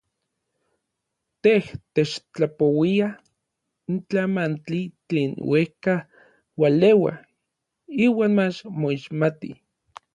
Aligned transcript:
Tej 1.43 1.61
techtlapouia 1.95 3.07
n 3.91 3.95
tlamantli 4.07 4.81
tlen 5.07 5.31
uejka 5.51 5.93
ualeua 6.61 7.13
iuan 8.05 8.31
mach 8.37 8.57
moixmati. 8.81 9.49